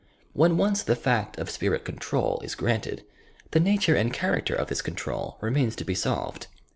[0.35, 3.05] Wlien once the fact of spirit control is granted,
[3.51, 6.47] the uattire and character of this control remains to be solved.